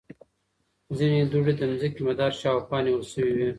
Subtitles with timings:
[0.97, 3.49] ځینې دوړې د ځمکې مدار شاوخوا نیول شوې وي.